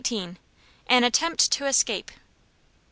[0.87, 2.09] An Attempt To Escape.